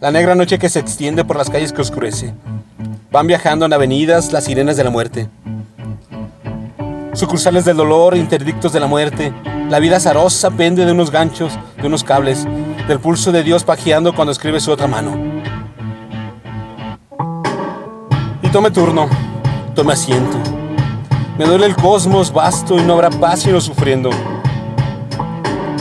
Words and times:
La 0.00 0.10
negra 0.10 0.34
noche 0.34 0.58
que 0.58 0.68
se 0.68 0.78
extiende 0.78 1.24
por 1.24 1.36
las 1.36 1.48
calles 1.48 1.72
que 1.72 1.80
oscurece. 1.80 2.34
Van 3.10 3.26
viajando 3.26 3.66
en 3.66 3.72
avenidas 3.72 4.32
las 4.32 4.44
sirenas 4.44 4.76
de 4.76 4.84
la 4.84 4.90
muerte. 4.90 5.28
Sucursales 7.12 7.64
del 7.64 7.76
dolor, 7.76 8.16
interdictos 8.16 8.72
de 8.72 8.80
la 8.80 8.86
muerte. 8.86 9.32
La 9.70 9.78
vida 9.78 9.96
azarosa 9.96 10.50
pende 10.50 10.84
de 10.84 10.92
unos 10.92 11.10
ganchos, 11.10 11.58
de 11.80 11.86
unos 11.86 12.04
cables, 12.04 12.46
del 12.86 13.00
pulso 13.00 13.32
de 13.32 13.42
Dios 13.42 13.64
pajeando 13.64 14.14
cuando 14.14 14.32
escribe 14.32 14.60
su 14.60 14.70
otra 14.70 14.86
mano. 14.86 15.16
Y 18.42 18.48
tome 18.48 18.70
turno, 18.70 19.08
tome 19.74 19.94
asiento. 19.94 20.36
Me 21.38 21.46
duele 21.46 21.66
el 21.66 21.76
cosmos 21.76 22.32
vasto 22.32 22.78
y 22.78 22.82
no 22.82 22.94
habrá 22.94 23.10
paz 23.10 23.40
sino 23.40 23.60
sufriendo. 23.60 24.10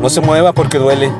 No 0.00 0.08
se 0.08 0.20
mueva 0.20 0.52
porque 0.52 0.78
duele. 0.78 1.12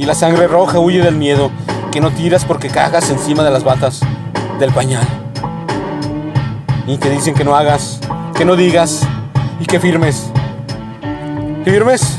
Y 0.00 0.06
la 0.06 0.14
sangre 0.14 0.46
roja 0.46 0.78
huye 0.78 1.02
del 1.02 1.14
miedo, 1.14 1.50
que 1.92 2.00
no 2.00 2.10
tiras 2.10 2.46
porque 2.46 2.70
cagas 2.70 3.10
encima 3.10 3.44
de 3.44 3.50
las 3.50 3.64
batas 3.64 4.00
del 4.58 4.72
pañal. 4.72 5.06
Y 6.86 6.96
te 6.96 7.10
dicen 7.10 7.34
que 7.34 7.44
no 7.44 7.54
hagas, 7.54 8.00
que 8.34 8.46
no 8.46 8.56
digas 8.56 9.02
y 9.60 9.66
que 9.66 9.78
firmes. 9.78 10.30
Firmes. 11.66 12.18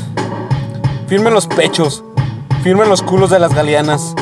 Firmen 1.08 1.34
los 1.34 1.48
pechos. 1.48 2.04
Firmen 2.62 2.88
los 2.88 3.02
culos 3.02 3.30
de 3.30 3.40
las 3.40 3.52
galeanas. 3.52 4.14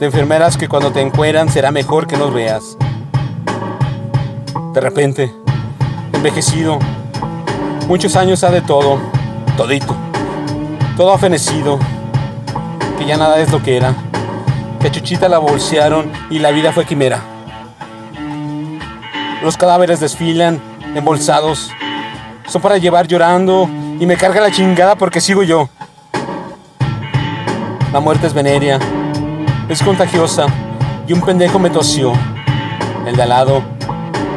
De 0.00 0.06
enfermeras 0.06 0.56
que 0.56 0.70
cuando 0.70 0.90
te 0.90 1.02
encueran 1.02 1.50
será 1.50 1.70
mejor 1.70 2.06
que 2.06 2.16
nos 2.16 2.32
veas. 2.32 2.78
De 4.72 4.80
repente, 4.80 5.30
envejecido, 6.14 6.78
muchos 7.88 8.16
años 8.16 8.42
ha 8.42 8.50
de 8.50 8.62
todo, 8.62 8.98
todito, 9.58 9.94
todo 10.96 11.12
ha 11.12 11.18
fenecido, 11.18 11.78
que 13.02 13.08
ya 13.08 13.16
nada 13.16 13.40
es 13.40 13.50
lo 13.50 13.60
que 13.60 13.76
era, 13.76 13.94
que 14.80 14.86
a 14.86 14.90
Chuchita 14.92 15.28
la 15.28 15.38
bolsearon 15.38 16.12
y 16.30 16.38
la 16.38 16.52
vida 16.52 16.72
fue 16.72 16.84
quimera. 16.84 17.20
Los 19.42 19.56
cadáveres 19.56 19.98
desfilan, 19.98 20.60
embolsados, 20.94 21.72
son 22.46 22.62
para 22.62 22.78
llevar 22.78 23.08
llorando 23.08 23.68
y 23.98 24.06
me 24.06 24.16
carga 24.16 24.40
la 24.40 24.52
chingada 24.52 24.94
porque 24.94 25.20
sigo 25.20 25.42
yo. 25.42 25.68
La 27.92 27.98
muerte 27.98 28.28
es 28.28 28.34
veneria, 28.34 28.78
es 29.68 29.82
contagiosa 29.82 30.46
y 31.08 31.12
un 31.12 31.22
pendejo 31.22 31.58
me 31.58 31.70
tosió. 31.70 32.12
El 33.04 33.16
de 33.16 33.22
al 33.24 33.30
lado 33.30 33.62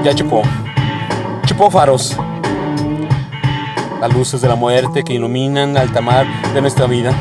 ya 0.03 0.15
chupó. 0.15 0.41
Chupó 1.45 1.69
faros. 1.69 2.17
Las 4.01 4.11
luces 4.11 4.41
de 4.41 4.47
la 4.47 4.55
muerte 4.55 5.03
que 5.03 5.13
iluminan 5.13 5.77
alta 5.77 6.01
mar 6.01 6.25
de 6.51 6.61
nuestra 6.61 6.87
vida. 6.87 7.13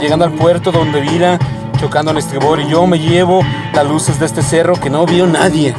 Llegando 0.00 0.24
al 0.24 0.32
puerto 0.32 0.72
donde 0.72 1.00
vira, 1.00 1.38
chocando 1.78 2.10
en 2.10 2.18
estribor 2.18 2.60
y 2.60 2.68
yo 2.68 2.86
me 2.86 2.98
llevo 2.98 3.42
las 3.72 3.86
luces 3.86 4.18
de 4.18 4.26
este 4.26 4.42
cerro 4.42 4.74
que 4.74 4.90
no 4.90 5.06
vio 5.06 5.26
nadie. 5.26 5.74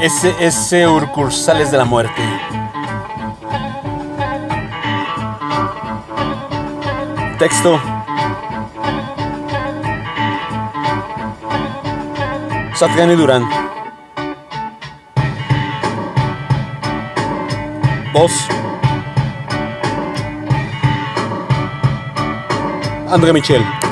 Ese, 0.00 0.34
ese 0.38 0.86
Urcursales 0.86 1.72
de 1.72 1.78
la 1.78 1.84
muerte. 1.84 2.22
Texto. 7.38 7.97
Satgani 12.78 13.16
Durán. 13.16 13.42
Voz. 18.14 18.48
André 23.10 23.32
Michel. 23.32 23.87